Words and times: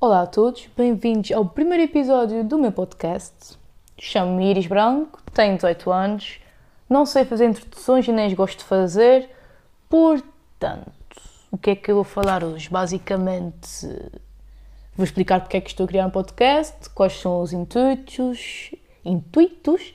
Olá 0.00 0.22
a 0.22 0.26
todos, 0.28 0.68
bem-vindos 0.76 1.32
ao 1.32 1.44
primeiro 1.44 1.82
episódio 1.82 2.44
do 2.44 2.56
meu 2.56 2.70
podcast. 2.70 3.58
Chamo-me 3.98 4.48
Iris 4.48 4.68
Branco, 4.68 5.20
tenho 5.34 5.56
18 5.56 5.90
anos, 5.90 6.40
não 6.88 7.04
sei 7.04 7.24
fazer 7.24 7.46
introduções 7.46 8.06
e 8.06 8.12
nem 8.12 8.26
as 8.26 8.32
gosto 8.32 8.58
de 8.58 8.64
fazer, 8.64 9.28
portanto, 9.90 10.92
o 11.50 11.58
que 11.58 11.70
é 11.70 11.74
que 11.74 11.90
eu 11.90 11.96
vou 11.96 12.04
falar 12.04 12.44
hoje? 12.44 12.70
Basicamente, 12.70 13.88
vou 14.94 15.02
explicar 15.02 15.40
porque 15.40 15.56
é 15.56 15.60
que 15.60 15.70
estou 15.70 15.82
a 15.82 15.88
criar 15.88 16.06
um 16.06 16.10
podcast, 16.10 16.88
quais 16.90 17.14
são 17.14 17.42
os 17.42 17.52
intuitos, 17.52 18.70
intuitos 19.04 19.94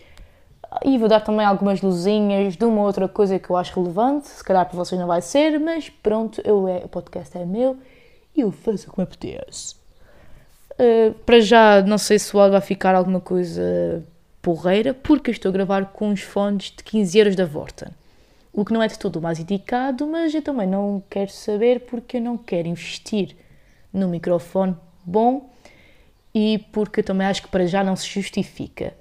e 0.84 0.98
vou 0.98 1.08
dar 1.08 1.22
também 1.22 1.46
algumas 1.46 1.82
luzinhas 1.82 2.58
de 2.58 2.66
uma 2.66 2.82
outra 2.82 3.08
coisa 3.08 3.40
que 3.40 3.50
eu 3.50 3.56
acho 3.56 3.80
relevante. 3.80 4.28
Se 4.28 4.44
calhar 4.44 4.66
para 4.66 4.76
vocês 4.76 5.00
não 5.00 5.08
vai 5.08 5.22
ser, 5.22 5.58
mas 5.62 5.90
pronto, 5.90 6.42
eu 6.44 6.68
é, 6.68 6.80
o 6.80 6.90
podcast 6.90 7.38
é 7.38 7.46
meu 7.46 7.78
e 8.36 8.42
eu 8.42 8.52
faço 8.52 8.92
como 8.92 9.08
apetece. 9.08 9.82
Uh, 10.74 11.14
para 11.26 11.40
já, 11.40 11.82
não 11.82 11.98
sei 11.98 12.18
se 12.18 12.36
o 12.36 12.40
áudio 12.40 12.54
vai 12.54 12.62
ficar 12.62 12.96
alguma 12.96 13.22
coisa 13.22 14.04
porreira, 14.42 14.94
porque 14.94 15.30
eu 15.30 15.34
estou 15.34 15.50
a 15.50 15.54
gravar 15.54 15.86
com 15.94 16.10
uns 16.10 16.22
fones 16.22 16.72
de 16.76 16.84
15 16.84 17.18
euros 17.18 17.36
da 17.36 17.46
Vorta. 17.46 17.92
O 18.52 18.66
que 18.66 18.74
não 18.74 18.84
é 18.84 18.88
de 18.88 19.00
todo 19.00 19.16
o 19.16 19.22
mais 19.22 19.40
indicado, 19.40 20.06
mas 20.06 20.34
eu 20.34 20.42
também 20.42 20.68
não 20.68 21.02
quero 21.10 21.32
saber 21.32 21.82
porque 21.82 22.18
eu 22.18 22.22
não 22.22 22.38
quero 22.38 22.68
investir 22.68 23.36
num 23.92 24.10
microfone 24.10 24.76
bom 25.06 25.50
e 26.34 26.60
porque 26.72 27.00
eu 27.00 27.04
também 27.04 27.28
acho 27.28 27.44
que 27.44 27.48
para 27.48 27.66
já 27.66 27.84
não 27.84 27.96
se 27.96 28.08
justifica. 28.08 28.94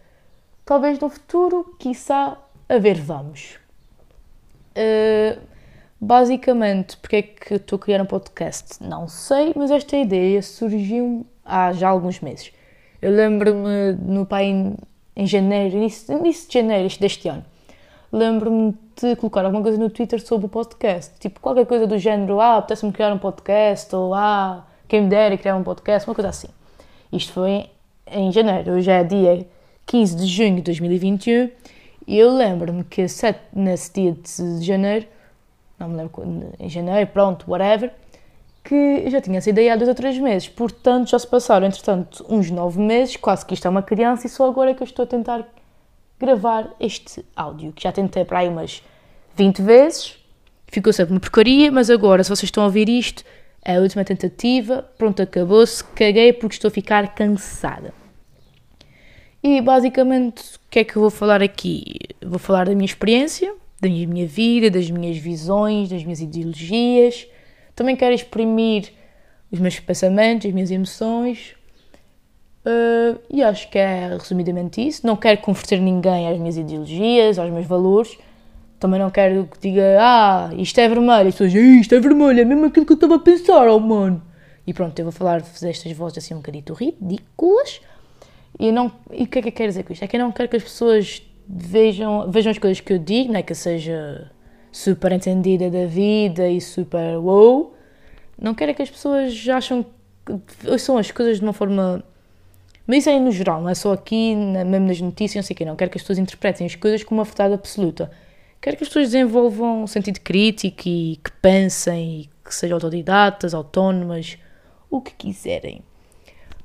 Talvez 0.64 0.98
no 0.98 1.08
futuro, 1.08 1.76
quiçá, 1.78 2.38
a 2.68 2.78
ver, 2.78 3.00
vamos. 3.00 3.58
Uh, 4.76 5.40
basicamente, 6.00 6.96
porque 6.96 7.16
é 7.16 7.22
que 7.22 7.54
estou 7.54 7.76
a 7.76 7.80
criar 7.80 8.00
um 8.00 8.06
podcast? 8.06 8.82
Não 8.82 9.08
sei, 9.08 9.52
mas 9.56 9.70
esta 9.70 9.96
ideia 9.96 10.40
surgiu 10.40 11.26
há 11.44 11.72
já 11.72 11.88
alguns 11.88 12.20
meses. 12.20 12.52
Eu 13.00 13.10
lembro-me 13.10 13.92
no 14.00 14.24
pai 14.24 14.46
em, 15.16 15.26
janeiro, 15.26 15.76
início, 15.76 16.16
início 16.16 16.48
de 16.48 16.54
janeiro 16.54 16.88
deste 16.98 17.28
ano, 17.28 17.44
lembro-me 18.12 18.76
de 19.00 19.16
colocar 19.16 19.44
alguma 19.44 19.62
coisa 19.62 19.78
no 19.78 19.90
Twitter 19.90 20.24
sobre 20.24 20.46
o 20.46 20.48
podcast. 20.48 21.18
Tipo, 21.18 21.40
qualquer 21.40 21.66
coisa 21.66 21.86
do 21.86 21.98
género, 21.98 22.40
ah, 22.40 22.58
apetece-me 22.58 22.92
criar 22.92 23.12
um 23.12 23.18
podcast, 23.18 23.94
ou 23.96 24.14
ah, 24.14 24.64
quem 24.86 25.02
me 25.02 25.08
dera 25.08 25.36
criar 25.36 25.56
um 25.56 25.62
podcast, 25.62 26.08
uma 26.08 26.14
coisa 26.14 26.28
assim. 26.28 26.48
Isto 27.12 27.32
foi 27.32 27.66
em 28.06 28.30
janeiro, 28.30 28.72
hoje 28.72 28.90
é 28.90 29.02
dia 29.02 29.46
15 29.86 30.16
de 30.16 30.26
junho 30.26 30.56
de 30.56 30.62
2021, 30.62 31.50
e 32.06 32.18
eu 32.18 32.34
lembro-me 32.34 32.84
que 32.84 33.04
nesse 33.52 33.92
dia 33.92 34.12
de 34.12 34.64
janeiro, 34.64 35.06
não 35.78 35.88
me 35.88 35.96
lembro 35.96 36.52
em 36.58 36.68
janeiro, 36.68 37.10
pronto, 37.12 37.50
whatever, 37.50 37.92
que 38.64 39.10
já 39.10 39.20
tinha 39.20 39.38
essa 39.38 39.50
ideia 39.50 39.74
há 39.74 39.76
dois 39.76 39.88
ou 39.88 39.94
três 39.94 40.16
meses, 40.18 40.48
portanto 40.48 41.10
já 41.10 41.18
se 41.18 41.26
passaram, 41.26 41.66
entretanto, 41.66 42.24
uns 42.28 42.50
nove 42.50 42.80
meses, 42.80 43.16
quase 43.16 43.44
que 43.44 43.54
isto 43.54 43.66
é 43.66 43.70
uma 43.70 43.82
criança, 43.82 44.26
e 44.26 44.30
só 44.30 44.48
agora 44.48 44.70
é 44.70 44.74
que 44.74 44.82
eu 44.82 44.86
estou 44.86 45.02
a 45.02 45.06
tentar 45.06 45.46
gravar 46.18 46.74
este 46.78 47.24
áudio, 47.34 47.72
que 47.72 47.82
já 47.82 47.90
tentei 47.90 48.24
para 48.24 48.40
aí 48.40 48.48
umas 48.48 48.82
20 49.34 49.62
vezes, 49.62 50.16
ficou 50.68 50.92
sempre 50.92 51.14
uma 51.14 51.20
porcaria, 51.20 51.72
mas 51.72 51.90
agora, 51.90 52.22
se 52.22 52.30
vocês 52.30 52.44
estão 52.44 52.62
a 52.62 52.66
ouvir 52.66 52.88
isto, 52.88 53.24
é 53.64 53.76
a 53.76 53.80
última 53.80 54.04
tentativa, 54.04 54.88
pronto, 54.96 55.20
acabou-se, 55.20 55.82
caguei 55.84 56.32
porque 56.32 56.54
estou 56.54 56.68
a 56.68 56.70
ficar 56.70 57.14
cansada. 57.14 57.92
E 59.42 59.60
basicamente, 59.60 60.56
o 60.56 60.60
que 60.70 60.78
é 60.78 60.84
que 60.84 60.96
eu 60.96 61.02
vou 61.02 61.10
falar 61.10 61.42
aqui? 61.42 61.96
Vou 62.24 62.38
falar 62.38 62.66
da 62.66 62.74
minha 62.74 62.84
experiência, 62.84 63.52
da 63.80 63.88
minha 63.88 64.26
vida, 64.26 64.70
das 64.70 64.88
minhas 64.88 65.16
visões, 65.16 65.88
das 65.88 66.04
minhas 66.04 66.20
ideologias. 66.20 67.26
Também 67.74 67.96
quero 67.96 68.14
exprimir 68.14 68.92
os 69.50 69.58
meus 69.58 69.78
pensamentos, 69.80 70.46
as 70.46 70.52
minhas 70.52 70.70
emoções. 70.70 71.54
Uh, 72.64 73.18
e 73.28 73.42
acho 73.42 73.68
que 73.70 73.78
é 73.78 74.16
resumidamente 74.18 74.86
isso. 74.86 75.06
Não 75.06 75.16
quero 75.16 75.40
converter 75.40 75.80
ninguém 75.80 76.28
às 76.28 76.38
minhas 76.38 76.56
ideologias, 76.56 77.38
aos 77.38 77.50
meus 77.50 77.66
valores. 77.66 78.16
Também 78.78 78.98
não 78.98 79.10
quero 79.10 79.46
que 79.46 79.58
diga, 79.60 79.98
ah, 80.00 80.50
isto 80.56 80.78
é 80.78 80.88
vermelho. 80.88 81.28
E 81.28 81.32
pessoas, 81.32 81.54
isto 81.54 81.94
é 81.94 82.00
vermelho, 82.00 82.40
é 82.40 82.44
mesmo 82.44 82.66
aquilo 82.66 82.84
que 82.84 82.92
eu 82.92 82.96
estava 82.96 83.16
a 83.16 83.18
pensar, 83.18 83.68
oh 83.68 83.78
mano. 83.78 84.22
E 84.66 84.72
pronto, 84.72 84.98
eu 84.98 85.04
vou 85.04 85.12
falar, 85.12 85.42
fazer 85.42 85.70
estas 85.70 85.92
vozes 85.92 86.18
assim 86.18 86.34
um 86.34 86.38
bocadito 86.38 86.72
ridículas 86.72 87.80
e, 88.58 88.70
não, 88.70 88.92
e 89.10 89.24
o 89.24 89.26
que 89.26 89.38
é 89.38 89.42
que 89.42 89.48
eu 89.48 89.52
quero 89.52 89.68
dizer 89.68 89.82
com 89.82 89.92
isto? 89.92 90.04
É 90.04 90.08
que 90.08 90.16
eu 90.16 90.20
não 90.20 90.32
quero 90.32 90.48
que 90.48 90.56
as 90.56 90.62
pessoas 90.62 91.22
vejam, 91.48 92.30
vejam 92.30 92.50
as 92.50 92.58
coisas 92.58 92.80
que 92.80 92.92
eu 92.92 92.98
digo, 92.98 93.32
não 93.32 93.40
é 93.40 93.42
que 93.42 93.52
eu 93.52 93.56
seja 93.56 94.30
super 94.72 95.12
entendida 95.12 95.70
da 95.70 95.86
vida 95.86 96.48
e 96.48 96.60
super 96.60 97.18
wow. 97.18 97.74
Não 98.40 98.54
quero 98.54 98.70
é 98.70 98.74
que 98.74 98.82
as 98.82 98.90
pessoas 98.90 99.46
acham 99.48 99.84
que 100.24 100.78
são 100.78 100.96
as 100.96 101.10
coisas 101.10 101.38
de 101.38 101.44
uma 101.44 101.52
forma. 101.52 102.02
Mas 102.86 102.98
isso 102.98 103.10
é 103.10 103.20
no 103.20 103.30
geral, 103.30 103.60
não 103.60 103.68
é 103.68 103.74
só 103.74 103.92
aqui, 103.92 104.34
mesmo 104.34 104.88
nas 104.88 105.00
notícias, 105.00 105.36
não 105.36 105.46
sei 105.46 105.54
o 105.54 105.56
que, 105.56 105.64
não. 105.64 105.76
Quero 105.76 105.90
que 105.90 105.98
as 105.98 106.02
pessoas 106.02 106.18
interpretem 106.18 106.66
as 106.66 106.74
coisas 106.74 107.04
com 107.04 107.14
uma 107.14 107.22
verdade 107.22 107.54
absoluta. 107.54 108.10
Quero 108.60 108.76
que 108.76 108.82
as 108.82 108.88
pessoas 108.88 109.10
desenvolvam 109.10 109.84
um 109.84 109.86
sentido 109.86 110.20
crítico 110.20 110.88
e 110.88 111.20
que 111.22 111.30
pensem, 111.40 112.22
e 112.22 112.30
que 112.44 112.54
sejam 112.54 112.76
autodidatas, 112.76 113.54
autónomas, 113.54 114.38
o 114.90 115.00
que 115.00 115.12
quiserem. 115.12 115.82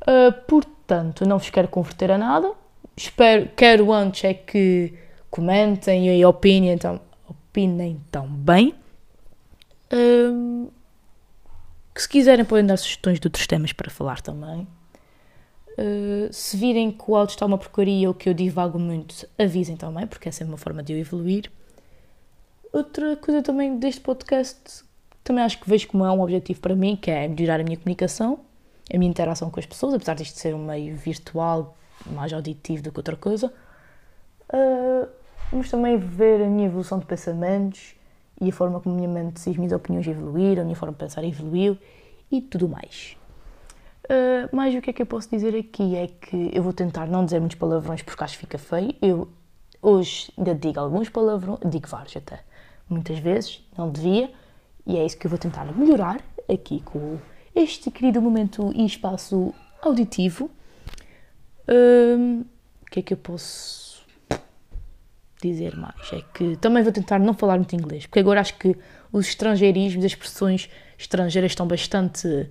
Uh, 0.01 0.31
portanto, 0.47 1.27
não 1.27 1.37
vos 1.37 1.49
quero 1.49 1.67
converter 1.67 2.11
a 2.11 2.17
nada. 2.17 2.51
Espero, 2.95 3.49
quero 3.55 3.91
antes 3.91 4.23
é 4.23 4.33
que 4.33 4.93
comentem 5.29 6.17
e 6.17 6.25
opinem, 6.25 6.71
então, 6.71 6.99
opinem 7.57 7.99
também. 8.11 8.75
Uh, 9.91 10.71
que 11.93 12.01
se 12.01 12.09
quiserem 12.09 12.45
podem 12.45 12.65
dar 12.65 12.77
sugestões 12.77 13.19
de 13.19 13.27
outros 13.27 13.47
temas 13.47 13.73
para 13.73 13.89
falar 13.89 14.21
também. 14.21 14.67
Uh, 15.77 16.31
se 16.31 16.55
virem 16.55 16.91
que 16.91 17.03
o 17.07 17.15
áudio 17.15 17.33
está 17.33 17.45
uma 17.45 17.57
porcaria 17.57 18.07
ou 18.07 18.13
que 18.13 18.29
eu 18.29 18.33
divago 18.33 18.77
muito, 18.77 19.27
avisem 19.39 19.75
também, 19.75 20.05
porque 20.05 20.29
essa 20.29 20.43
é 20.43 20.47
uma 20.47 20.57
forma 20.57 20.83
de 20.83 20.93
eu 20.93 20.99
evoluir. 20.99 21.51
Outra 22.71 23.15
coisa 23.17 23.41
também 23.41 23.79
deste 23.79 24.01
podcast, 24.01 24.83
também 25.23 25.43
acho 25.43 25.59
que 25.59 25.69
vejo 25.69 25.87
como 25.87 26.05
é 26.05 26.11
um 26.11 26.21
objetivo 26.21 26.59
para 26.59 26.75
mim, 26.75 26.95
que 26.95 27.09
é 27.09 27.27
melhorar 27.27 27.59
a 27.59 27.63
minha 27.63 27.77
comunicação 27.77 28.39
a 28.93 28.97
minha 28.97 29.09
interação 29.09 29.51
com 29.51 29.59
as 29.59 29.65
pessoas, 29.65 29.93
apesar 29.93 30.13
disto 30.13 30.39
ser 30.39 30.55
um 30.55 30.63
meio 30.63 30.95
virtual, 30.95 31.75
mais 32.05 32.31
auditivo 32.31 32.81
do 32.83 32.89
que 32.89 32.99
outra 32.99 33.17
coisa. 33.17 33.51
Uh, 34.47 35.09
mas 35.51 35.69
também 35.69 35.97
ver 35.97 36.41
a 36.43 36.47
minha 36.47 36.67
evolução 36.67 36.99
de 36.99 37.05
pensamentos 37.05 37.95
e 38.39 38.49
a 38.49 38.53
forma 38.53 38.79
como 38.79 38.95
a 38.95 38.97
minha 38.97 39.09
mente 39.09 39.45
e 39.47 39.49
as 39.49 39.57
minhas 39.57 39.71
opiniões 39.71 40.07
evoluíram, 40.07 40.61
a 40.61 40.65
minha 40.65 40.75
forma 40.75 40.93
de 40.93 40.99
pensar 40.99 41.23
evoluiu 41.23 41.77
e 42.31 42.41
tudo 42.41 42.67
mais. 42.67 43.17
Uh, 44.05 44.47
mas 44.51 44.73
o 44.73 44.81
que 44.81 44.89
é 44.89 44.93
que 44.93 45.01
eu 45.01 45.05
posso 45.05 45.29
dizer 45.29 45.55
aqui 45.55 45.95
é 45.95 46.07
que 46.07 46.51
eu 46.53 46.63
vou 46.63 46.71
tentar 46.71 47.07
não 47.07 47.25
dizer 47.25 47.39
muitos 47.39 47.57
palavrões 47.57 48.01
porque 48.01 48.23
acho 48.23 48.35
que 48.35 48.45
fica 48.45 48.57
feio. 48.57 48.93
Eu 49.01 49.27
hoje 49.81 50.31
ainda 50.37 50.55
digo 50.55 50.79
alguns 50.79 51.09
palavrões, 51.09 51.59
digo 51.65 51.87
vários 51.87 52.15
até, 52.15 52.41
muitas 52.89 53.19
vezes, 53.19 53.65
não 53.77 53.89
devia, 53.89 54.31
e 54.85 54.97
é 54.97 55.05
isso 55.05 55.17
que 55.17 55.27
eu 55.27 55.29
vou 55.29 55.37
tentar 55.37 55.65
melhorar 55.75 56.21
aqui 56.47 56.81
com 56.81 57.17
este 57.53 57.91
querido 57.91 58.21
momento 58.21 58.71
e 58.73 58.85
espaço 58.85 59.53
auditivo. 59.81 60.49
Hum, 61.67 62.45
o 62.81 62.85
que 62.85 62.99
é 62.99 63.03
que 63.03 63.13
eu 63.13 63.17
posso 63.17 63.86
dizer 65.41 65.75
mais? 65.75 66.11
É 66.13 66.21
que 66.33 66.55
também 66.57 66.83
vou 66.83 66.91
tentar 66.91 67.19
não 67.19 67.33
falar 67.33 67.57
muito 67.57 67.75
inglês, 67.75 68.05
porque 68.05 68.19
agora 68.19 68.41
acho 68.41 68.57
que 68.57 68.75
os 69.11 69.27
estrangeirismos, 69.27 70.03
as 70.03 70.11
expressões 70.11 70.69
estrangeiras 70.97 71.51
estão 71.51 71.67
bastante 71.67 72.49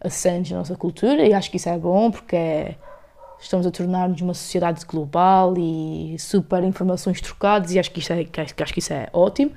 assentes 0.00 0.50
na 0.52 0.58
nossa 0.58 0.76
cultura 0.76 1.26
e 1.26 1.32
acho 1.32 1.50
que 1.50 1.56
isso 1.56 1.68
é 1.68 1.78
bom 1.78 2.10
porque 2.10 2.36
é, 2.36 2.76
estamos 3.40 3.66
a 3.66 3.70
tornar-nos 3.70 4.20
uma 4.20 4.34
sociedade 4.34 4.84
global 4.84 5.54
e 5.56 6.16
super 6.18 6.62
informações 6.62 7.20
trocadas 7.20 7.72
e 7.72 7.78
acho 7.78 7.90
que, 7.90 8.00
isso 8.00 8.12
é, 8.12 8.26
acho 8.60 8.72
que 8.72 8.78
isso 8.80 8.92
é 8.92 9.08
ótimo. 9.12 9.52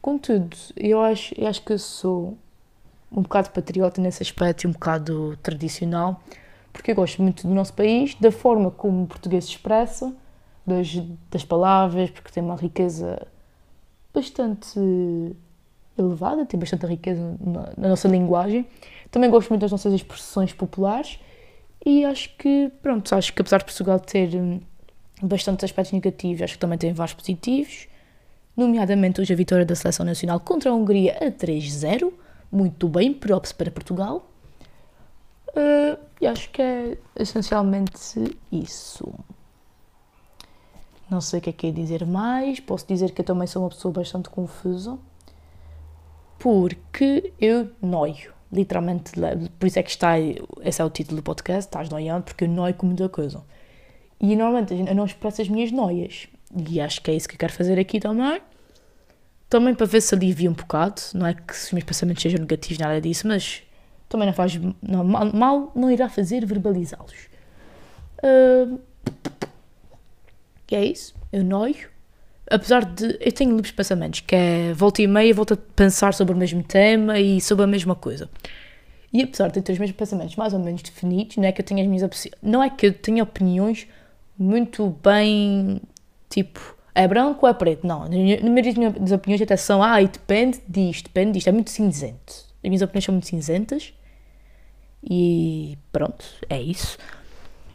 Contudo, 0.00 0.56
eu 0.76 1.00
acho, 1.00 1.34
eu 1.38 1.46
acho 1.46 1.62
que 1.62 1.72
eu 1.72 1.78
sou 1.78 2.36
um 3.10 3.22
bocado 3.22 3.50
patriota 3.50 4.00
nesse 4.00 4.22
aspecto 4.22 4.64
e 4.64 4.66
um 4.66 4.72
bocado 4.72 5.36
tradicional, 5.42 6.20
porque 6.72 6.90
eu 6.90 6.94
gosto 6.94 7.22
muito 7.22 7.46
do 7.46 7.54
nosso 7.54 7.74
país, 7.74 8.14
da 8.14 8.32
forma 8.32 8.70
como 8.70 9.04
o 9.04 9.06
português 9.06 9.44
se 9.44 9.50
expressa, 9.50 10.12
das, 10.66 10.94
das 11.30 11.44
palavras, 11.44 12.10
porque 12.10 12.30
tem 12.30 12.42
uma 12.42 12.56
riqueza 12.56 13.26
bastante 14.14 14.78
elevada, 15.98 16.46
tem 16.46 16.58
bastante 16.58 16.86
riqueza 16.86 17.36
na, 17.40 17.72
na, 17.76 17.88
nossa 17.88 18.08
linguagem. 18.08 18.66
Também 19.10 19.30
gosto 19.30 19.50
muito 19.50 19.62
das 19.62 19.72
nossas 19.72 19.92
expressões 19.92 20.52
populares 20.52 21.18
e 21.84 22.04
acho 22.04 22.34
que, 22.36 22.70
pronto, 22.82 23.14
acho 23.14 23.32
que 23.32 23.40
apesar 23.40 23.58
de 23.58 23.64
Portugal 23.64 24.00
ter 24.00 24.34
hum, 24.34 24.60
bastantes 25.22 25.64
aspectos 25.64 25.92
negativos, 25.92 26.42
acho 26.42 26.54
que 26.54 26.58
também 26.58 26.78
tem 26.78 26.92
vários 26.92 27.14
positivos, 27.14 27.88
nomeadamente 28.56 29.20
hoje 29.20 29.32
a 29.32 29.36
vitória 29.36 29.64
da 29.64 29.74
Seleção 29.74 30.06
Nacional 30.06 30.40
contra 30.40 30.70
a 30.70 30.74
Hungria 30.74 31.18
a 31.20 31.30
3-0, 31.30 32.12
muito 32.50 32.88
bem, 32.88 33.12
props 33.12 33.52
para 33.52 33.70
Portugal. 33.70 34.28
Uh, 35.48 35.98
e 36.20 36.26
acho 36.26 36.50
que 36.50 36.62
é 36.62 36.98
essencialmente 37.16 38.38
isso. 38.50 39.12
Não 41.12 41.20
sei 41.20 41.38
o 41.38 41.42
que 41.42 41.50
é 41.50 41.52
que 41.52 41.66
é 41.66 41.70
dizer 41.70 42.06
mais. 42.06 42.58
Posso 42.58 42.86
dizer 42.86 43.10
que 43.12 43.20
eu 43.20 43.24
também 43.24 43.46
sou 43.46 43.62
uma 43.62 43.68
pessoa 43.68 43.92
bastante 43.92 44.30
confusa. 44.30 44.98
Porque 46.38 47.32
eu 47.38 47.70
noio. 47.80 48.32
literalmente, 48.52 49.12
por 49.58 49.66
isso 49.66 49.78
é 49.78 49.82
que 49.82 49.90
está, 49.90 50.18
esse 50.62 50.82
é 50.82 50.84
o 50.84 50.90
título 50.90 51.16
do 51.18 51.22
podcast, 51.22 51.68
estás 51.68 51.88
noiando, 51.88 52.24
porque 52.24 52.44
eu 52.44 52.48
noio 52.48 52.74
com 52.74 52.86
muita 52.86 53.08
coisa. 53.08 53.42
E 54.20 54.36
normalmente 54.36 54.74
eu 54.74 54.94
não 54.94 55.04
expresso 55.04 55.40
as 55.40 55.48
minhas 55.48 55.72
noias, 55.72 56.28
e 56.68 56.80
acho 56.80 57.00
que 57.00 57.10
é 57.10 57.14
isso 57.14 57.28
que 57.28 57.34
eu 57.34 57.38
quero 57.38 57.52
fazer 57.52 57.78
aqui 57.78 57.98
também. 57.98 58.40
Também 59.48 59.74
para 59.74 59.86
ver 59.86 60.00
se 60.00 60.14
alivia 60.14 60.50
um 60.50 60.54
bocado, 60.54 61.00
não 61.14 61.26
é 61.26 61.34
que 61.34 61.52
os 61.52 61.72
meus 61.72 61.84
pensamentos 61.84 62.22
sejam 62.22 62.40
negativos, 62.40 62.78
nada 62.78 63.00
disso, 63.00 63.26
mas 63.26 63.62
também 64.08 64.26
não 64.26 64.34
faz 64.34 64.58
não, 64.82 65.04
mal, 65.04 65.32
mal, 65.32 65.72
não 65.74 65.90
irá 65.90 66.08
fazer 66.08 66.44
verbalizá-los. 66.44 67.28
Uh, 68.18 68.78
e 70.70 70.74
é 70.74 70.84
isso, 70.84 71.14
eu 71.32 71.44
noio. 71.44 71.90
Apesar 72.50 72.84
de. 72.84 73.18
Eu 73.20 73.32
tenho 73.32 73.50
livres 73.50 73.72
pensamentos, 73.72 74.20
que 74.20 74.34
é 74.34 74.72
volta 74.72 75.02
e 75.02 75.06
meia, 75.06 75.32
volto 75.34 75.54
a 75.54 75.56
pensar 75.56 76.14
sobre 76.14 76.34
o 76.34 76.36
mesmo 76.36 76.62
tema 76.62 77.18
e 77.18 77.40
sobre 77.40 77.64
a 77.64 77.66
mesma 77.66 77.94
coisa. 77.94 78.28
E 79.12 79.22
apesar 79.22 79.50
de 79.50 79.60
ter 79.60 79.72
os 79.72 79.78
mesmos 79.78 79.96
pensamentos 79.96 80.36
mais 80.36 80.54
ou 80.54 80.58
menos 80.58 80.82
definidos, 80.82 81.36
não 81.36 81.44
é 81.44 81.52
que 81.52 81.60
eu 81.60 81.64
tenha 81.64 81.82
as 81.82 81.88
minhas 81.88 82.30
não 82.42 82.62
é 82.62 82.70
que 82.70 82.86
eu 82.86 82.92
tenha 82.92 83.22
opiniões 83.22 83.86
muito 84.38 84.96
bem 85.02 85.80
tipo 86.30 86.76
é 86.94 87.06
branco 87.06 87.44
ou 87.46 87.50
é 87.50 87.54
preto. 87.54 87.86
Não, 87.86 88.00
na 88.00 88.50
maioria 88.50 88.90
das 88.90 89.12
opiniões 89.12 89.42
até 89.42 89.56
são 89.56 89.82
ah, 89.82 90.00
e 90.00 90.08
depende 90.08 90.60
disto, 90.68 91.04
depende 91.04 91.32
disto. 91.32 91.48
É 91.48 91.52
muito 91.52 91.70
cinzento. 91.70 92.32
As 92.62 92.68
minhas 92.68 92.82
opiniões 92.82 93.04
são 93.04 93.12
muito 93.12 93.26
cinzentas. 93.26 93.92
E 95.02 95.76
pronto, 95.90 96.24
é 96.48 96.60
isso. 96.60 96.96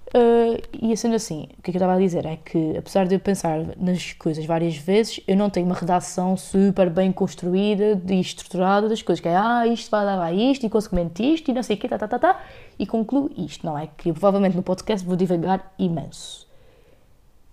Uh, 0.07 0.62
e 0.71 0.95
sendo 0.95 1.15
assim, 1.15 1.50
o 1.59 1.62
que, 1.62 1.69
é 1.69 1.71
que 1.71 1.77
eu 1.77 1.80
estava 1.80 1.95
a 1.95 2.00
dizer 2.00 2.25
é 2.25 2.38
que, 2.38 2.77
apesar 2.77 3.06
de 3.06 3.15
eu 3.15 3.19
pensar 3.19 3.59
nas 3.75 4.13
coisas 4.13 4.45
várias 4.45 4.77
vezes, 4.77 5.19
eu 5.27 5.36
não 5.36 5.50
tenho 5.50 5.65
uma 5.65 5.75
redação 5.75 6.38
super 6.38 6.89
bem 6.89 7.12
construída 7.12 8.01
e 8.07 8.19
estruturada 8.19 8.88
das 8.88 9.01
coisas, 9.01 9.21
que 9.21 9.27
é, 9.27 9.36
ah, 9.36 9.68
isto 9.68 9.92
vai 9.92 10.06
levar 10.06 10.27
a 10.27 10.33
isto, 10.33 10.65
e 10.65 10.69
consequentemente 10.69 11.33
isto, 11.33 11.51
e 11.51 11.54
não 11.54 11.62
sei 11.62 11.75
o 11.75 11.80
quê, 11.80 11.89
tá, 11.89 11.98
tá, 11.98 12.07
tá, 12.07 12.19
tá, 12.19 12.42
e 12.80 12.86
concluo 12.86 13.30
isto. 13.38 13.65
Não 13.65 13.77
é 13.77 13.88
que, 13.88 14.13
provavelmente, 14.13 14.56
no 14.56 14.63
podcast 14.63 15.06
vou 15.06 15.18
divagar 15.18 15.74
imenso. 15.77 16.48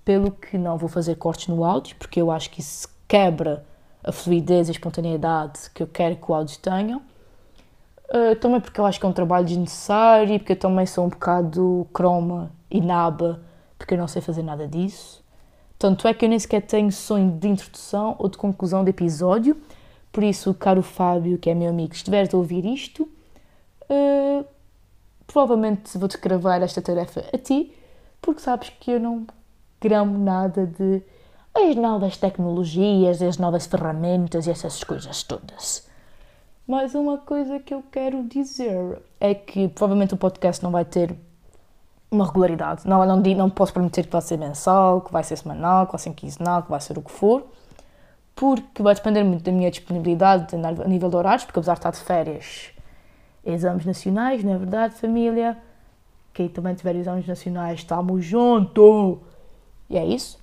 Pelo 0.05 0.31
que 0.31 0.57
não 0.57 0.79
vou 0.79 0.89
fazer 0.89 1.17
cortes 1.17 1.49
no 1.49 1.65
áudio, 1.65 1.97
porque 1.97 2.21
eu 2.21 2.31
acho 2.31 2.51
que 2.51 2.61
isso 2.61 2.89
quebra 3.09 3.65
a 4.05 4.13
fluidez 4.13 4.69
e 4.69 4.71
a 4.71 4.73
espontaneidade 4.73 5.71
que 5.75 5.83
eu 5.83 5.89
quero 5.89 6.15
que 6.15 6.31
o 6.31 6.35
áudio 6.35 6.59
tenha 6.59 7.01
Uh, 8.15 8.37
também 8.37 8.61
porque 8.61 8.81
eu 8.81 8.87
acho 8.87 9.01
que 9.01 9.05
é 9.05 9.09
um 9.09 9.13
trabalho 9.13 9.45
desnecessário, 9.45 10.39
porque 10.39 10.53
eu 10.53 10.59
também 10.59 10.87
sou 10.87 11.05
um 11.05 11.09
bocado 11.09 11.85
croma 11.93 12.53
e 12.71 12.81
naba, 12.81 13.41
porque 13.77 13.95
eu 13.95 13.99
não 13.99 14.07
sei 14.07 14.23
fazer 14.23 14.45
nada 14.45 14.69
disso. 14.69 15.21
Tanto 15.77 16.07
é 16.07 16.15
que 16.15 16.25
eu 16.25 16.29
nem 16.29 16.39
sequer 16.39 16.63
tenho 16.63 16.93
sonho 16.93 17.33
de 17.33 17.49
introdução 17.49 18.15
ou 18.21 18.29
de 18.29 18.39
conclusão 18.39 18.85
de 18.85 18.91
episódio. 18.91 19.57
Por 20.13 20.23
isso, 20.23 20.55
caro 20.55 20.81
Fábio, 20.81 21.39
que 21.39 21.51
é 21.51 21.55
meu 21.57 21.71
amigo, 21.71 21.93
se 21.93 21.99
estiveres 21.99 22.33
a 22.33 22.37
ouvir 22.37 22.65
isto, 22.65 23.03
uh, 23.03 24.47
provavelmente 25.27 25.99
vou-te 25.99 26.17
gravar 26.17 26.63
esta 26.63 26.81
tarefa 26.81 27.25
a 27.33 27.37
ti, 27.37 27.75
porque 28.23 28.41
sabes 28.41 28.71
que 28.79 28.93
eu 28.93 29.01
não 29.01 29.27
gramo 29.81 30.17
nada 30.17 30.65
de 30.67 31.03
as 31.53 31.75
novas 31.75 32.17
tecnologias, 32.17 33.21
as 33.21 33.39
novas 33.39 33.67
ferramentas 33.67 34.47
e 34.47 34.53
essas 34.53 34.85
coisas 34.85 35.25
todas. 35.25 35.93
Mas 36.67 36.95
uma 36.95 37.19
coisa 37.19 37.61
que 37.61 37.75
eu 37.75 37.83
quero 37.93 38.23
dizer 38.25 38.99
é 39.21 39.35
que 39.35 39.69
provavelmente 39.69 40.15
o 40.15 40.17
podcast 40.17 40.63
não 40.63 40.71
vai 40.71 40.85
ter 40.85 41.15
uma 42.11 42.25
regularidade. 42.25 42.87
Não, 42.87 43.05
não, 43.05 43.17
não 43.17 43.51
posso 43.51 43.73
prometer 43.73 44.07
que 44.07 44.13
vai 44.13 44.23
ser 44.23 44.39
mensal, 44.39 45.03
que 45.03 45.13
vai 45.13 45.23
ser 45.23 45.37
semanal, 45.37 45.87
que 45.87 45.93
vai 45.93 45.99
ser 45.99 46.13
quinzenal, 46.15 46.63
que 46.63 46.71
vai 46.71 46.81
ser 46.81 46.97
o 46.97 47.03
que 47.03 47.11
for, 47.11 47.47
porque 48.35 48.83
vai 48.83 48.95
depender 48.95 49.23
muito 49.25 49.45
da 49.45 49.53
minha 49.53 49.71
disponibilidade 49.71 50.55
a 50.57 50.89
nível 50.89 51.11
de 51.11 51.17
horários, 51.17 51.45
porque 51.45 51.59
apesar 51.59 51.75
de 51.75 51.81
estar 51.81 51.91
de 51.91 51.99
férias, 51.99 52.71
exames 53.45 53.85
nacionais, 53.85 54.43
não 54.43 54.55
é 54.55 54.59
verdade, 54.59 54.95
família? 54.95 55.59
Quem 56.33 56.49
também 56.49 56.75
tiver 56.75 56.97
exames 56.97 57.27
nacionais, 57.27 57.81
estamos 57.81 58.25
juntos! 58.25 59.19
E 59.91 59.99
é 59.99 60.05
isso. 60.05 60.43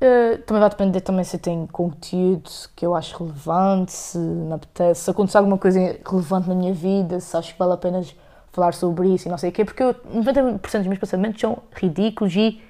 Uh, 0.00 0.38
também 0.44 0.60
vai 0.60 0.70
depender 0.70 1.00
também 1.02 1.24
se 1.24 1.36
tem 1.36 1.66
conteúdo 1.66 2.50
que 2.74 2.86
eu 2.86 2.94
acho 2.94 3.22
relevante, 3.22 3.92
se 3.92 4.16
me 4.16 4.54
apetece, 4.54 5.02
se 5.02 5.10
acontecer 5.10 5.36
alguma 5.36 5.58
coisa 5.58 5.78
relevante 6.08 6.48
na 6.48 6.54
minha 6.54 6.72
vida, 6.72 7.20
se 7.20 7.36
acho 7.36 7.52
que 7.52 7.58
vale 7.58 7.74
a 7.74 7.76
pena 7.76 8.02
falar 8.50 8.72
sobre 8.72 9.12
isso 9.12 9.28
e 9.28 9.30
não 9.30 9.36
sei 9.36 9.50
o 9.50 9.52
quê, 9.52 9.62
porque 9.62 9.82
eu, 9.82 9.94
90% 9.94 10.58
dos 10.58 10.86
meus 10.86 10.98
pensamentos 10.98 11.38
são 11.38 11.58
ridículos 11.74 12.34
e 12.34 12.62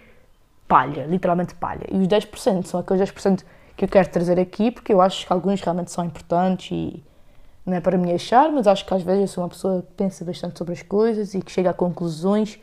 palha, 0.67 1.07
literalmente 1.07 1.55
palha. 1.55 1.87
E 1.91 1.99
os 1.99 2.09
10% 2.09 2.65
são 2.67 2.81
aqueles 2.81 3.09
10% 3.09 3.45
que 3.77 3.85
eu 3.85 3.89
quero 3.89 4.09
trazer 4.09 4.39
aqui, 4.39 4.73
porque 4.73 4.93
eu 4.93 5.01
acho 5.01 5.25
que 5.25 5.33
alguns 5.33 5.61
realmente 5.61 5.93
são 5.93 6.05
importantes 6.05 6.71
e 6.73 7.03
não 7.65 7.77
é 7.77 7.81
para 7.81 7.97
me 7.97 8.13
achar, 8.13 8.51
mas 8.51 8.67
acho 8.67 8.85
que 8.85 8.93
às 8.93 9.03
vezes 9.03 9.23
eu 9.23 9.29
sou 9.29 9.45
uma 9.45 9.51
pessoa 9.51 9.83
que 9.83 9.93
pensa 9.95 10.25
bastante 10.25 10.59
sobre 10.59 10.75
as 10.75 10.83
coisas 10.83 11.35
e 11.35 11.41
que 11.41 11.53
chega 11.53 11.71
a 11.71 11.75
conclusões 11.75 12.59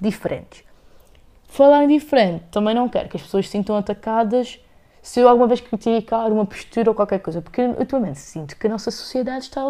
diferentes. 0.00 0.64
Falar 1.52 1.84
em 1.84 1.88
diferente, 1.88 2.44
também 2.50 2.74
não 2.74 2.88
quero 2.88 3.10
que 3.10 3.16
as 3.18 3.22
pessoas 3.22 3.44
se 3.44 3.52
sintam 3.52 3.76
atacadas 3.76 4.58
se 5.02 5.20
eu 5.20 5.28
alguma 5.28 5.46
vez 5.46 5.60
criticar 5.60 6.32
uma 6.32 6.46
postura 6.46 6.90
ou 6.90 6.94
qualquer 6.94 7.18
coisa, 7.18 7.42
porque 7.42 7.60
eu 7.60 7.72
atualmente 7.78 8.20
sinto 8.20 8.56
que 8.56 8.66
a 8.66 8.70
nossa 8.70 8.90
sociedade 8.90 9.44
está 9.44 9.60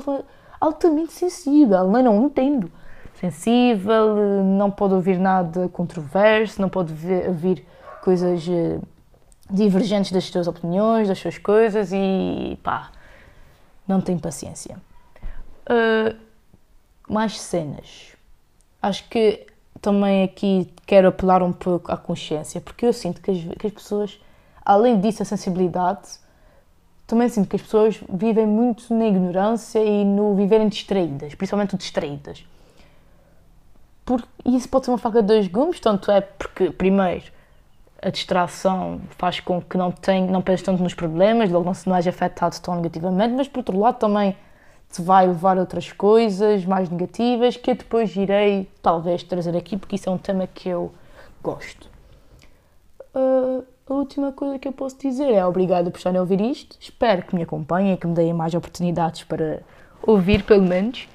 altamente 0.61 1.13
sensível, 1.13 1.89
mas 1.89 2.05
não 2.05 2.27
entendo. 2.27 2.71
Sensível, 3.15 4.15
não 4.45 4.71
pode 4.71 4.95
ouvir 4.95 5.19
nada 5.19 5.69
controverso, 5.71 6.63
não 6.63 6.69
pode 6.69 6.93
ver, 6.93 7.27
ouvir 7.27 7.67
coisas 8.01 8.47
eh, 8.49 8.79
divergentes 9.51 10.13
das 10.13 10.23
suas 10.23 10.47
opiniões, 10.47 11.09
das 11.09 11.19
suas 11.19 11.37
coisas 11.37 11.91
e 11.93 12.57
pá, 12.63 12.93
não 13.89 14.01
tem 14.01 14.17
paciência. 14.17 14.77
Uh, 15.69 16.17
mais 17.09 17.41
cenas. 17.41 18.13
Acho 18.81 19.09
que 19.09 19.47
também 19.83 20.23
aqui 20.23 20.73
quero 20.87 21.09
apelar 21.09 21.43
um 21.43 21.53
pouco 21.53 21.91
à 21.93 21.97
consciência, 21.97 22.61
porque 22.61 22.87
eu 22.87 22.93
sinto 22.93 23.21
que 23.21 23.33
as, 23.33 23.39
que 23.59 23.67
as 23.67 23.73
pessoas, 23.73 24.21
além 24.65 25.01
disso, 25.01 25.23
a 25.23 25.27
sensibilidade, 25.27 26.09
também 27.07 27.29
sinto 27.29 27.49
que 27.49 27.57
as 27.57 27.63
pessoas 27.63 28.01
vivem 28.09 28.47
muito 28.47 28.95
na 28.95 29.07
ignorância 29.07 29.85
e 29.85 30.05
no 30.05 30.37
viverem 30.37 30.69
distraídas, 30.69 31.35
principalmente 31.35 31.77
distraídas. 31.77 32.47
Porque, 34.05 34.29
isso 34.47 34.69
pode 34.69 34.85
ser 34.87 34.93
uma 34.93 34.99
faca 34.99 35.21
de 35.21 35.29
dois 35.29 35.49
gumes, 35.49 35.81
tanto 35.81 36.11
é 36.13 36.21
porque, 36.21 36.71
primeiro, 36.71 37.25
a 38.01 38.09
distração 38.09 39.01
faz 39.19 39.41
com 39.41 39.61
que 39.61 39.77
não, 39.77 39.91
tenha, 39.91 40.27
não 40.31 40.43
pense 40.43 40.63
tanto 40.63 40.83
nos 40.83 40.95
problemas, 40.95 41.51
logo 41.51 41.65
não 41.65 41.75
se 41.75 41.89
não 41.89 41.97
é 41.97 41.99
afetado 41.99 42.59
tão 42.61 42.77
negativamente, 42.77 43.35
mas 43.35 43.49
por 43.49 43.59
outro 43.59 43.79
lado 43.79 43.99
também 43.99 44.37
te 44.93 45.01
vai 45.01 45.27
levar 45.27 45.57
a 45.57 45.61
outras 45.61 45.91
coisas 45.91 46.67
mais 46.67 46.89
negativas 46.91 47.57
que 47.57 47.71
eu 47.71 47.75
depois 47.75 48.15
irei 48.15 48.69
talvez 48.83 49.23
trazer 49.23 49.57
aqui 49.57 49.77
porque 49.77 49.97
isso 49.97 50.09
é 50.09 50.13
um 50.13 50.19
tema 50.19 50.47
que 50.47 50.69
eu 50.69 50.93
gosto. 51.43 51.89
Uh, 53.15 53.65
a 53.89 53.95
última 53.95 54.33
coisa 54.33 54.59
que 54.59 54.69
eu 54.69 54.73
posso 54.73 54.99
dizer 54.99 55.33
é 55.33 55.45
obrigada 55.45 55.91
por 55.91 55.97
estarem 55.97 56.19
a 56.19 56.21
ouvir 56.21 56.41
isto. 56.41 56.77
Espero 56.79 57.23
que 57.23 57.35
me 57.35 57.43
acompanhem, 57.43 57.97
que 57.97 58.07
me 58.07 58.15
deem 58.15 58.35
mais 58.35 58.55
oportunidades 58.55 59.25
para 59.25 59.63
ouvir, 60.03 60.45
pelo 60.45 60.63
menos. 60.63 61.09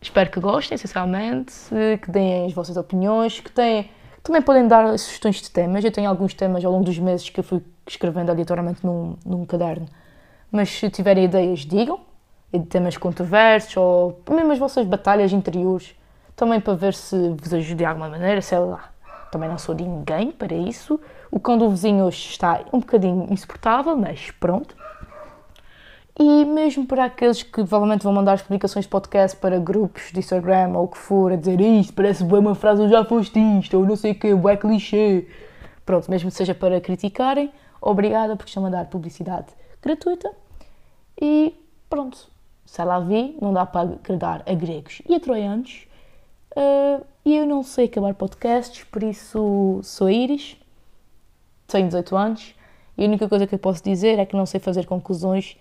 Espero 0.00 0.30
que 0.30 0.40
gostem, 0.40 0.74
essencialmente, 0.74 1.54
que 2.02 2.10
deem 2.10 2.46
as 2.46 2.52
vossas 2.52 2.76
opiniões, 2.76 3.40
que 3.40 3.52
têm, 3.52 3.88
também 4.22 4.42
podem 4.42 4.66
dar 4.66 4.98
sugestões 4.98 5.40
de 5.40 5.50
temas. 5.50 5.84
Eu 5.84 5.92
tenho 5.92 6.08
alguns 6.08 6.34
temas 6.34 6.64
ao 6.64 6.72
longo 6.72 6.84
dos 6.84 6.98
meses 6.98 7.30
que 7.30 7.38
eu 7.38 7.44
fui 7.44 7.62
escrevendo 7.86 8.30
aleatoriamente 8.30 8.84
num, 8.84 9.16
num 9.24 9.46
caderno. 9.46 9.86
Mas 10.50 10.68
se 10.68 10.90
tiverem 10.90 11.24
ideias, 11.24 11.60
digam 11.60 12.00
e 12.52 12.58
de 12.58 12.66
temas 12.66 12.96
controversos 12.96 13.76
ou 13.76 14.20
mesmo 14.30 14.52
as 14.52 14.58
vossas 14.58 14.86
batalhas 14.86 15.32
interiores, 15.32 15.94
também 16.36 16.60
para 16.60 16.74
ver 16.74 16.94
se 16.94 17.16
vos 17.30 17.52
ajude 17.54 17.76
de 17.76 17.84
alguma 17.84 18.08
maneira, 18.08 18.42
sei 18.42 18.58
lá. 18.58 18.90
Também 19.30 19.48
não 19.48 19.56
sou 19.56 19.74
de 19.74 19.84
ninguém 19.84 20.30
para 20.30 20.54
isso. 20.54 21.00
O 21.30 21.40
cão 21.40 21.56
do 21.56 21.70
vizinho 21.70 22.04
hoje 22.04 22.28
está 22.28 22.60
um 22.72 22.80
bocadinho 22.80 23.26
insuportável, 23.30 23.96
mas 23.96 24.30
pronto. 24.32 24.76
E 26.18 26.44
mesmo 26.44 26.84
para 26.84 27.06
aqueles 27.06 27.42
que 27.42 27.50
provavelmente 27.50 28.02
vão 28.02 28.12
mandar 28.12 28.34
as 28.34 28.42
publicações 28.42 28.84
de 28.84 28.90
podcast 28.90 29.38
para 29.38 29.58
grupos 29.58 30.12
de 30.12 30.18
Instagram 30.18 30.72
ou 30.74 30.84
o 30.84 30.88
que 30.88 30.98
for, 30.98 31.32
a 31.32 31.36
dizer 31.36 31.58
isto 31.60 31.94
parece 31.94 32.22
bem 32.22 32.38
uma 32.38 32.54
frase, 32.54 32.82
ou 32.82 32.88
já 32.88 33.02
foste 33.02 33.38
isto, 33.58 33.78
ou 33.78 33.86
não 33.86 33.96
sei 33.96 34.12
o 34.12 34.14
que, 34.14 34.28
é 34.28 34.56
clichê. 34.56 35.26
Pronto, 35.86 36.10
mesmo 36.10 36.30
que 36.30 36.36
seja 36.36 36.54
para 36.54 36.80
criticarem, 36.80 37.50
obrigada 37.80 38.36
porque 38.36 38.50
estão 38.50 38.66
a 38.66 38.70
dar 38.70 38.84
publicidade 38.86 39.46
gratuita. 39.82 40.30
E 41.20 41.54
pronto, 41.88 42.28
sei 42.72 42.86
lá 42.86 42.98
vi, 43.00 43.36
não 43.38 43.52
dá 43.52 43.66
para 43.66 43.82
agradar 43.82 44.42
a 44.46 44.54
gregos 44.54 45.02
e 45.06 45.14
a 45.14 45.20
troianos. 45.20 45.86
Uh, 46.56 47.04
e 47.22 47.36
eu 47.36 47.44
não 47.44 47.62
sei 47.62 47.84
acabar 47.84 48.14
podcasts, 48.14 48.82
por 48.84 49.02
isso 49.02 49.80
sou 49.82 50.08
Iris, 50.08 50.56
tenho 51.66 51.88
18 51.88 52.16
anos 52.16 52.54
e 52.96 53.04
a 53.04 53.06
única 53.06 53.28
coisa 53.28 53.46
que 53.46 53.54
eu 53.54 53.58
posso 53.58 53.84
dizer 53.84 54.18
é 54.18 54.24
que 54.24 54.34
não 54.34 54.46
sei 54.46 54.58
fazer 54.58 54.86
conclusões, 54.86 55.54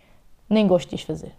nem 0.50 0.66
gosto 0.66 0.88
de 0.88 0.96
as 0.96 1.02
fazer. 1.02 1.34